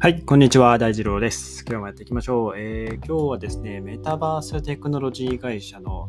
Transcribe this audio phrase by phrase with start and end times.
[0.00, 1.64] はい、こんにちは、大二郎です。
[1.66, 2.54] 今日もやっていきましょう。
[2.56, 6.08] えー今日はですね、メタバーステクノロジー会社の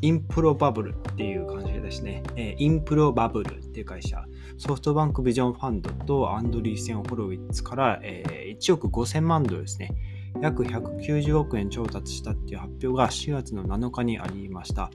[0.00, 2.22] インプロバブルっていう会社ですね。
[2.34, 4.24] えーインプロバブルっていう会社、
[4.56, 9.90] ソフトバンクビジョンファンドとアンドリーセン・ホロウィッツから、えー1億5000万ドルですね。
[10.40, 14.90] 約190億円調達したっていう発表が4月の7日にありました。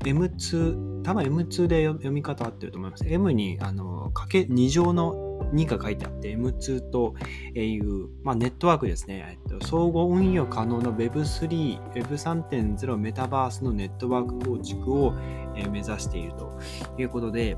[0.00, 3.04] M2、多分 M2 で読み方合ってると思います。
[3.06, 7.14] M に、あの、かけ2乗の2が書いてあって M2 と
[7.54, 15.14] いう、まあ、ネットワークですね、えっと、総合運用可能な Web3、Web3.0 メタバースのネットワーク構築を、
[15.56, 16.58] えー目指していると
[16.98, 17.56] いうことで、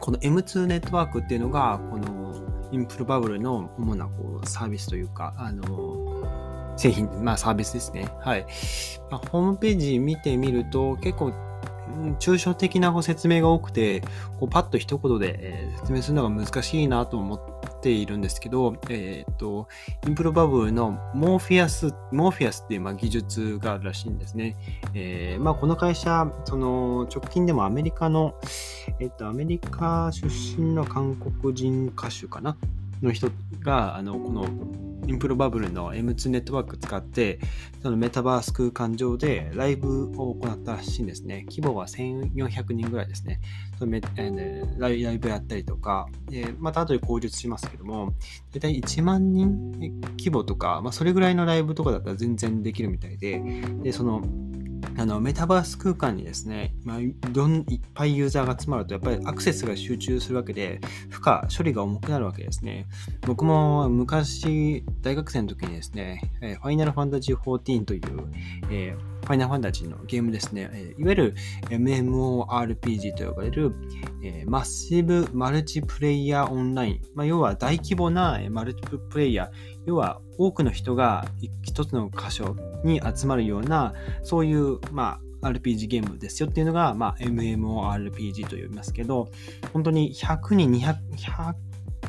[0.00, 2.34] この M2 ネットワークっていうのが、この
[2.72, 8.08] インプルバブルの主なこうサービスというか、あの製品、まあサービスですね。
[8.20, 8.46] はい。
[9.10, 11.32] まあ、ホームページ見てみると、結構、
[12.18, 14.00] 抽象的なご説明が多くて、
[14.38, 19.68] こうパッと一言で、説明するのが難しいなと思っているんですけど、えーっと、
[20.06, 24.56] インプロバブルのモーフィアス、モーフィアスっていうまあ技術があるらしいんですね。
[24.94, 28.34] えーまあ、この会社、その直近でもアメリカの、
[29.00, 32.56] えっと、アメリカ出身の韓国人歌手かな？
[33.02, 33.28] の人
[33.60, 34.46] が、あの、この
[35.06, 37.38] インプロバブルの M2 ネットワークを使って、
[37.82, 41.44] そのメタバース空間上でライブを行ったらしいんですね。
[41.48, 43.40] 規模は1400人ぐらいですね。
[43.78, 44.00] そのえ
[44.78, 48.14] ライブやったりとか、えまた後で口述しますけども、
[48.52, 49.72] 大体1万人
[50.18, 53.40] 規模とか、まあ、それぐらいのライブとかだったら全然できるみたいで、
[53.82, 54.22] で、その、
[54.96, 56.98] あのメタバース空間にですね、まあ、
[57.30, 62.86] どんいっぱいユーザーが集まるとやっぱりアクセスが集中するわけで負荷処理が重くなるわけですね。
[63.22, 68.02] 僕も昔大学生の時にですねえーファイナルファンタジー14という、
[68.70, 71.34] えーファイナルファンタジーのゲームですね、えいわゆる
[71.70, 73.72] MMORPG と呼ばれる、
[74.22, 79.48] えマッシブマルチプレイヤーオンライン、まあ、要は大規模なマルチプレイヤー。
[79.86, 81.26] 要は多くの人が
[81.62, 89.28] 一つの箇所に集まるようなそういう、まあ、RPG ゲームですよっていうのが、まあ、MMORPG と呼びますけど
[89.72, 90.96] 本当に100人200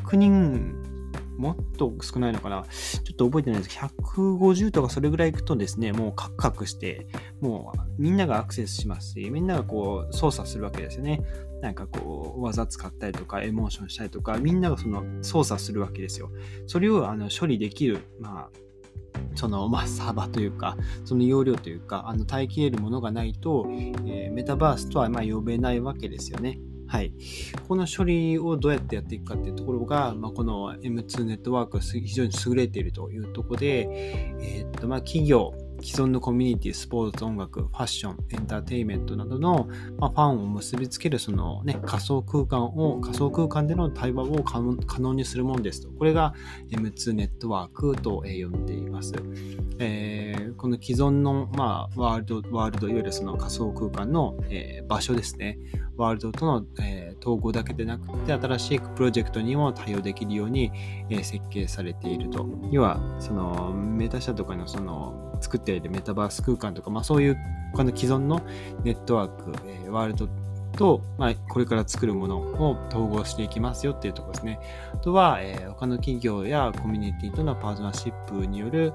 [0.05, 0.94] 100人
[1.37, 2.63] もっと少ないのかな？
[2.63, 7.07] ちょっと覚えてないですけど、150とかそれぐらい行くとですね、もうカクカクして、
[7.41, 11.21] もうみんながアクセスしますし、みんながこう操作するわけですよね。
[11.61, 16.29] なんかこう、技使ったりとか、エモーションしたりとか、みんながその操作するわけですよ。
[16.67, 18.49] それをあの処理できる、まあ、
[19.33, 26.59] その、まあ、サーバーというか、その容量というか、あの耐えきれるものがないと、えーメタバースとはま呼べないわけですよね。
[26.87, 27.13] はい。
[27.67, 33.87] この処理をどうやってやっていくかっていうところが、まあ、この M2 ネットワークが非常に優れているというところで、
[34.41, 44.59] えーっと、まあ、企業、既存のコミュニティ、スポーツ、音楽、ファッション、エンターテインメントなどの、まあ、ファンを結びつけるその、ね、仮想空間を、仮想空間での対話を可
[44.99, 45.89] 能にするものですと。
[45.89, 46.33] これが
[46.69, 49.13] M2 ネットワークと呼んでいます。
[49.79, 55.59] えーこの既存の、まあ、ワールド、ワールド、いわゆるその仮想空間の、えー場所ですね。
[55.97, 60.71] ワールドとの、えー統合だけでなくて、新しいプロジェクトにも対応できるように、
[61.09, 62.47] え設計されていると。
[62.71, 65.59] 要は、そのメタ社とかのその作っ
[65.89, 67.37] メタバース空間とか、まあそういう
[67.73, 68.41] 他の既存の
[68.83, 70.27] ネットワーク、えーワールド
[70.75, 74.59] と、まあ、これから作るものを統合していきますよっていうところですね。
[74.93, 78.93] あとは、えー他の企業やコミュニティとのパートナーシップによる、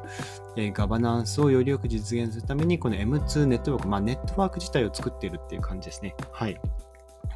[0.57, 6.15] えーガバナンスをよりよく実現するために、この M2 ネットワーク、まあ、ネットワーク自体を作っているっていう感じですね。
[6.33, 6.61] はい。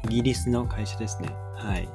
[0.09, 1.29] イギリスの会社ですね。
[1.55, 1.89] はい。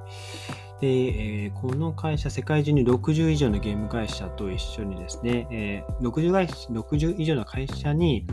[0.81, 8.27] で、えーこの会社、世界中に60以上のゲーム会社と一緒にですね、えー 60, 会60以上の会社に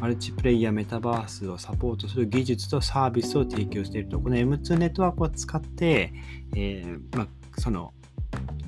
[0.00, 4.18] マルチプレイヤーメタバースをサポートする技術とサービスを提供していると。
[4.18, 6.12] この M2 ネットワークを使って、
[6.56, 7.26] えーま、
[7.58, 7.92] その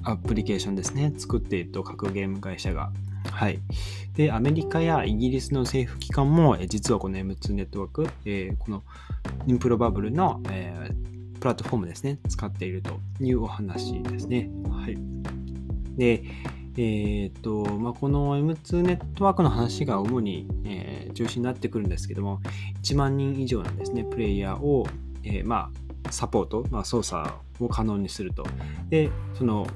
[0.05, 2.93] アプリケーションですね、作っていると各ゲーム会社が。
[3.31, 3.59] はい。
[4.15, 8.83] で、アメリカやイギリスの政府機関も、え実はこの M2 ネットワーク、えーこの
[9.47, 11.16] インプロバブルの、えー
[11.47, 14.51] プラットフォームですね、使っているというお話ですね。
[14.69, 14.99] はい。
[15.97, 16.25] で、
[16.77, 22.41] えーっと、まあ、この M2 ネットワークの話が主に、えー中心になってくるんですけども、
[22.83, 24.89] 1万人以上のですね、プレイヤーを、
[25.23, 25.71] えーま
[26.05, 28.45] あ、サポート、まあ、操作を可能にすると。
[28.91, 29.09] で、
[29.39, 29.69] その、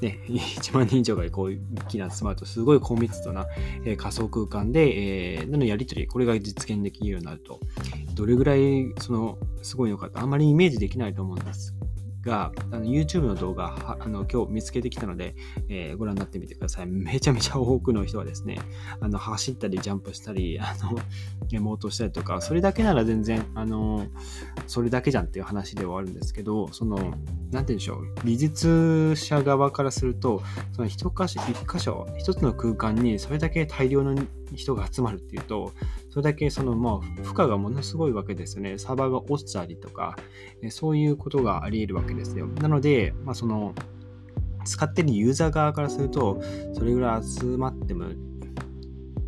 [0.00, 3.46] ね、 1万人以上がこう一気に集まると、すごい高密度な、
[3.84, 7.58] えー仮想空間で、えーのやり取り、これが実現できるようになると。
[8.18, 11.78] どれぐらい、その、すごいのかって、あんまりイメージできないと思うんです
[12.24, 15.34] が、あの YouTube の動画あの今日見つけてきたので、
[15.68, 16.86] えー、ご覧になってみてください。
[16.86, 18.58] めちゃめちゃ多くの人はですね、
[19.00, 24.06] あの走ったりジャンプしたり、あの、モートしたりとか、それだけなら全然、あの、
[24.66, 27.16] それだけじゃんっていう話ではあるんですけど、その、なんて
[27.50, 30.42] 言うんでしょう、美術者側からすると、
[30.72, 34.14] その一箇所、一箇所、一つの空間にそれだけ大量の
[34.54, 35.72] 人が集まるっていうと、
[36.10, 38.78] それだけその、まあ、負荷がものすごいわけですよね。
[38.78, 40.16] サーバーが落ちたりとか、
[40.70, 42.46] そういうことがあり得るわけですよ。
[42.46, 43.74] なので、まあ、その、
[44.64, 46.40] 使ってるユーザー側からすると、
[46.74, 48.06] それぐらい集まっても、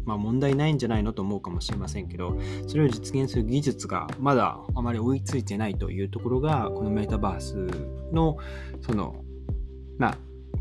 [0.04, 7.66] まあ、問題ないんじゃないのと思うかもしれませんけど、それを実現する技術がまだあまり追いついてないというところが、このメタバース
[8.12, 8.36] の、
[8.80, 9.24] その、
[9.98, 10.18] まあ、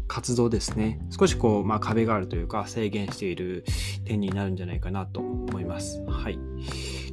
[0.09, 3.63] 活動ですね、少しこう、まあ、壁があるというか、制限している
[4.05, 6.03] 点になるんじゃないかなと思います。
[6.07, 6.39] はい。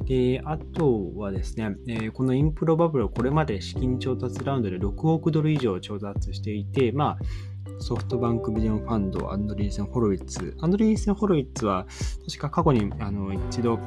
[0.05, 10.57] で、あとはですね、えー、このインプロバブルはこれまで資金調達ラウンドで6億ドル以上調達していて、まあ、ソフトバンクビジョンファンド、アンドリーセン・ホロウィッツ。
[10.59, 11.85] アンドリーセン・ホロウィッツは、
[12.27, 13.79] 確か過去にあの一度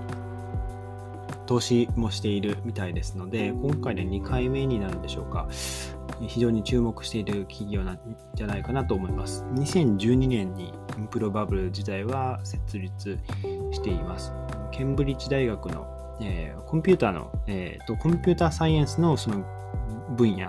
[1.46, 5.48] 投資もしているみたいですので、今回で2回目になるんでしょうか。
[6.28, 7.98] 非常に注目している企業なん
[8.34, 9.44] じゃないかなと思います。
[9.54, 13.18] 2012年にインプロバブル自体は設立
[13.72, 14.32] しています。
[14.70, 19.44] ケンブリッジ大学の、えー、コンピューターの、えーと、コンピューターサイエンスのその
[20.16, 20.48] 分野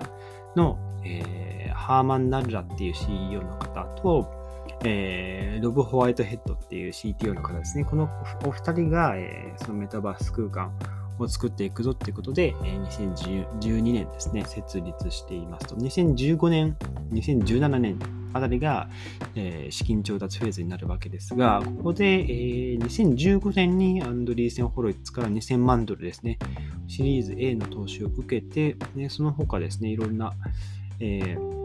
[0.56, 4.42] の、えー、ハーマン・ナルラっていう CEO の方と、
[4.84, 7.84] えー、ロブ・ホワイトヘッドっていう CTO の方ですね。
[7.84, 8.08] この
[8.44, 10.72] お二人が、えー、そのメタバース空間
[11.22, 15.76] を作っていくぞっていうことで、2012年ですね、設立していますと。
[15.76, 16.76] 2015年、
[17.12, 17.98] 2017年
[18.32, 18.88] あたりが、
[19.34, 26.38] え、資金調達フェーズになるわけですが、ここで、えー、2015年にアンドリーセン・ホロイッツから2000万ドルですね、
[26.88, 30.32] シリーズ A の投資を受けて、ね、その他ですね、いろんな、
[31.00, 31.62] えー、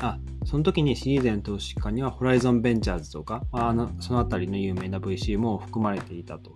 [0.00, 6.52] あ、その時にシリーズ A の投資家にはホライゾンベンチャーズとか、あのそのあたりの有名な VC も含まれていたと。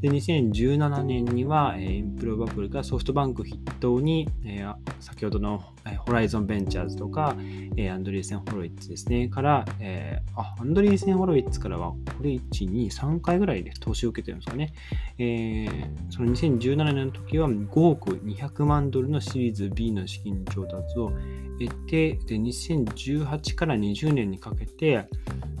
[0.00, 7.34] で、2017年には、えー、インプロバブルがソフトバンク筆頭に、えー、先ほどの、えー、ホライゾンベンチャーズとか、
[7.76, 14.72] えー、アンドリーセン・ホロイッツですね、から、えー、あ、アンドリーセン・ホロイッツからは、これ1、2、3回ぐらいで投資を受けてるんですかね。
[15.18, 15.66] えー、
[16.10, 21.10] その2017年の時は5億200万ドルのシリーズ B の資金調達を
[21.58, 25.08] 得て、で、2018から20年にかけて、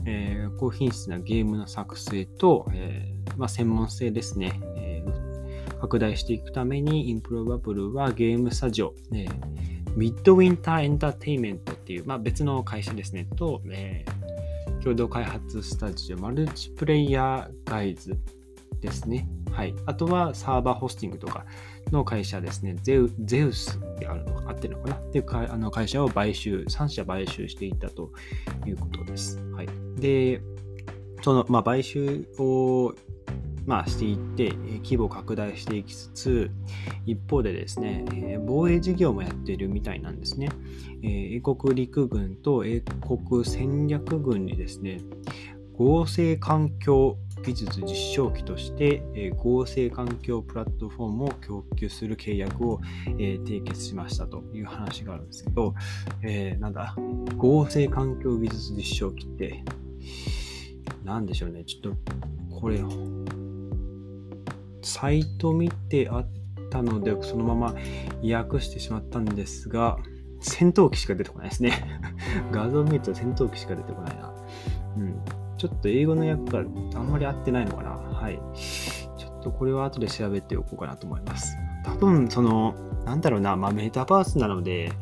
[0.04, 18.18] えー、高品質なゲームの作成と、えーまあ、専門性ですね、えー、拡大していくために、インプロバブルはゲームスタジオ、えー、ミッドウィンターエンターテインメントっていう、まあ、別の会社ですね、と、えー、共同開発スタジオ、マルチプレイヤーガイズ
[18.80, 19.28] ですね。
[19.52, 19.74] はい。
[19.86, 21.44] あとはサーバーホスティングとか
[21.90, 22.76] の会社ですね。
[22.82, 28.12] ゼウゼウスってあるのか、合ってるのかなっていうかあの会社を買収、3社買収していたと
[28.66, 29.38] いうことです。
[29.52, 29.68] はい。
[29.96, 30.40] で、
[31.22, 32.94] その、まあ、買収を
[33.68, 36.50] まあ、していって、規模を拡大していきつつ、
[37.04, 40.48] 一方でですね、防衛事業もやっているみたいなんですね。
[41.02, 45.02] 英国陸軍と英国戦略軍にですね、
[45.74, 52.80] 合成環境技術実証機として、合成環境プラットフォームを供給する契約を、
[53.18, 55.74] 締結しましたという話があるんですけど、
[56.22, 56.96] えー、なんだ、
[57.36, 59.62] 合成環境技術実証機って、
[61.08, 61.94] なんでしょうね、ちょっ
[62.50, 62.80] と、これ、
[64.82, 66.28] サイト見てあっ
[66.70, 67.74] たので、そのまま
[68.22, 69.98] 訳してしまったんですが、
[70.40, 71.72] 戦闘機しか出てこないですね
[72.52, 74.32] 画像見ると戦闘機しか出てこないな。
[74.98, 75.20] うん。
[75.56, 76.58] ちょっと英語の訳が
[76.94, 77.90] あんまり合ってないのかな。
[77.90, 78.38] はい。
[78.54, 81.56] ちょっとこれは後で調べておこうかなと思います。
[81.84, 82.74] 多分、その、
[83.06, 84.92] なんだろうな、まあ、メタバースなので、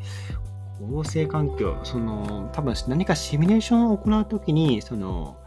[0.80, 5.38] 合成環境、その、多分何かシミュレーションを行うときに、その、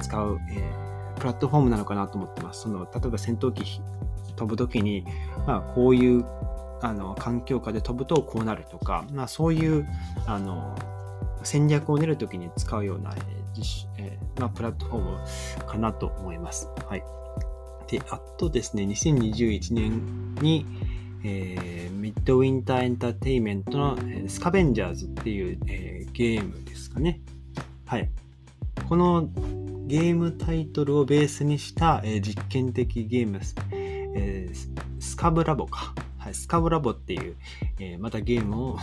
[0.00, 2.62] 使う、えープラットフォームなのかなと思ってます。
[2.62, 3.80] その例えば戦闘機
[4.36, 5.04] 飛ぶときに、
[5.46, 6.24] まあ、こういう
[6.80, 9.86] あの環境下で飛ぶとこうなるとか、まあ、そういう
[10.26, 10.76] あの
[11.42, 16.68] 戦略を練るときに使うような、えーえー、まあ、プラットフォームかなと思います。
[16.88, 17.02] はい、
[17.88, 20.66] であとですね、2021年に、
[21.24, 23.98] えー、ミッドウィンターエンターテイメントの、
[24.28, 27.20] スカベンジャーズっていう、えー、ゲームですかね。
[27.86, 28.10] はい。
[28.88, 29.28] この
[29.86, 35.94] ゲームタイトルをベースにした、えー、実験的ゲームス、えー、スカブラボか。
[36.18, 37.36] はい、スカブラボっていう、
[37.78, 38.78] えー、またゲームを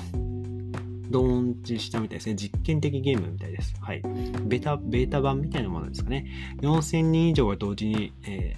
[1.10, 2.36] ドーンチしたみたいですね。
[2.36, 3.76] 実験的ゲームみたいです。
[3.80, 4.02] はい。
[4.02, 6.26] ベータ、ベータ版みたいなものですかね。
[6.62, 8.56] 4000人以上が同時に、え、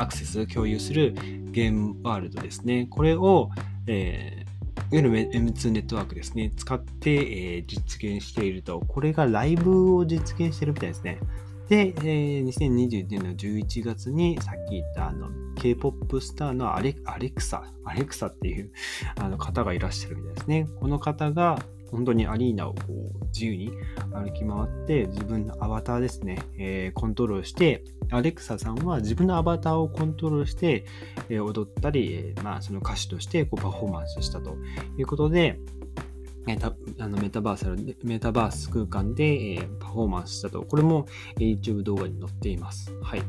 [0.00, 1.14] アクセス、共有する
[1.50, 2.86] ゲームワールドですね。
[2.90, 3.50] これを、
[3.86, 4.48] えー
[4.90, 7.14] ゆる M2 ネットワークですね、使って、
[7.56, 11.18] えー、実現していると、これがライブを実現してるみたいですね。
[11.68, 18.70] で、えー、2022年の11月にさっき言ったあの K-POP スターのアレアレクサ、アレクサっていう
[19.16, 20.66] あの方がいらっしゃるみたいですね。
[20.80, 23.70] この方が本当にアリーナをこう自由に
[24.12, 30.84] 歩き回って自分のアバターですね、えー、コントロールして、アレクサさんは自分のアバターをコントロールして、
[31.28, 34.56] えー、踊ったり、えー、まあ、その歌手としてこうパフォーマンスしたと
[34.98, 35.58] いうことで、
[36.46, 36.70] メタ
[37.42, 40.62] バースメタバース空間で、えー、パフォーマンスしたと。
[40.62, 42.90] これも YouTube 動画に載っています。
[43.02, 43.22] はい。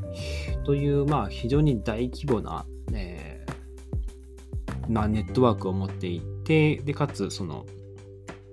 [0.64, 7.66] という、まあ、非常に大規模な、えー、まあ、ネットワークを持っていて、で、かつ、その、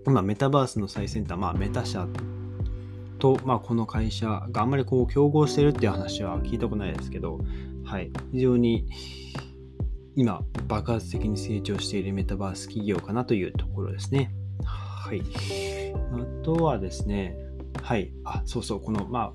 [0.07, 2.07] 今、メタバースの最先端、まあ、メタ社
[3.19, 7.41] と、まあ、この会社があんまりこう競合してるっていう話は聞いたことないですけど、
[7.85, 8.87] はい、非常に
[10.15, 14.33] 今爆発的に成長しているメタバース企業かなというところですね。
[14.65, 15.23] はい。
[16.13, 17.37] あとはですね、
[17.83, 18.13] はい。
[18.25, 19.33] あ、そうそう、この、まあ、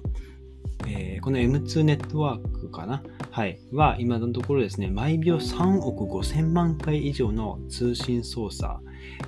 [0.87, 3.03] えー、この M2 ネットワークかな？
[3.29, 3.59] はい。
[3.71, 8.79] は、今のところですね、毎秒3億5000万回以上の通信操作、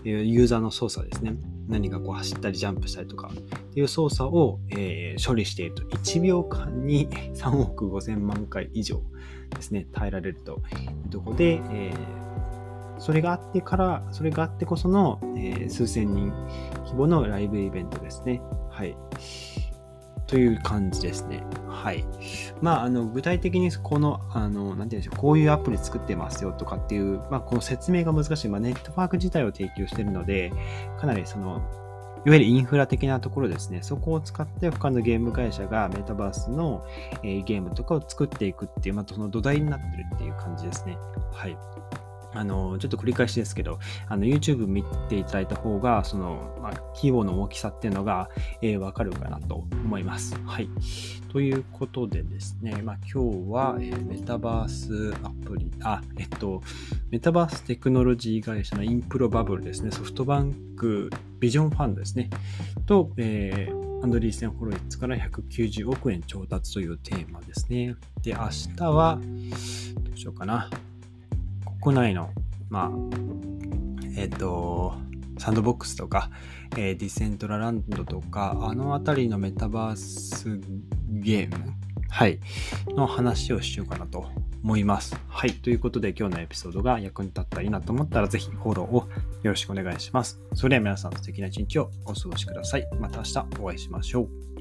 [0.03, 1.35] ユーザーの操作ですね。
[1.67, 9.01] 何かこう走ったりジャンプしたりとかっていう操作を、えー、処理していると1秒間に 3億5000万回以上
[9.55, 10.61] ですね、耐えられると
[11.05, 11.93] いうとこで、え、
[12.99, 16.31] それがあってから、それがあってこその、え、数千人
[16.85, 18.41] 規模のライブイベントですね。
[18.69, 18.95] はい。
[20.33, 21.43] という感じですね。
[21.69, 22.03] はい。
[22.59, 30.51] まあ、あの、具体的にこの、あの、なんて言うんでしょう、こういうアプリ作ってますよとかっていう、まあ、この説明が難しい、まあ、ネットワーク自体を提供しているので、
[30.97, 31.61] かなりその、
[32.25, 33.83] いわゆるインフラ的なところですね。
[33.83, 36.83] そこを使って他のゲーム会社がメタバースの、
[37.21, 40.97] えー、ゲームとかを作っていくっていう、またその土台になってるっていう感じですね。
[41.31, 41.55] はい。
[42.33, 48.29] あの、ちょっと繰り返しですけど、あの、YouTube 見ていただいた方が、その、まあ、規模の大きさっていうのが、
[48.61, 50.35] えー、わかるかなと思います。
[50.45, 50.69] はい。
[51.31, 56.61] ということでですね、まあ、今日は、えー、メタバースアプリ、あ、えっと、
[57.09, 61.09] メタバーステクノロジー会社のインプロバブルですね、ソフトバンク
[61.39, 62.29] ビジョンファンドですね、
[62.85, 67.95] と、えー、アンドリーセン・ホロウィッツから190億円調達というテーマですね。
[68.21, 69.19] で、明日は、
[69.95, 70.69] どうしようかな。
[71.83, 72.29] 国内の、
[72.69, 72.91] まあ、
[74.15, 74.93] えっ、ー、と、
[75.37, 76.29] サンドボックスとか、
[76.77, 80.61] えー、ディセントラランドとか、あの辺りのメタバース
[81.09, 81.73] ゲーム、
[82.09, 82.39] はい、
[82.95, 84.29] の話をしようかなと
[84.63, 85.19] 思います。
[85.27, 85.51] はい。
[85.51, 89.09] ということで今日のエピソードが役に立ったらいいなと思ったらぜひフォローを
[89.43, 90.39] よろしくお願いします。
[90.53, 92.87] それでは皆さん素敵な一日をお過ごしください。
[92.97, 94.52] また明日お会いしましょう。